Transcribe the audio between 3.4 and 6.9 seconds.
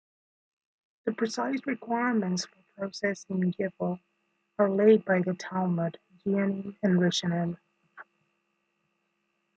"gevil" are laid by the Talmud, Geonim